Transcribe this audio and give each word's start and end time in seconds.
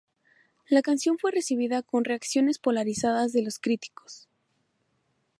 La 0.67 0.81
canción 0.81 1.19
fue 1.19 1.29
recibida 1.29 1.83
con 1.83 2.05
reacciones 2.05 2.57
polarizadas 2.57 3.33
de 3.33 3.43
los 3.43 3.59
críticos. 3.59 4.27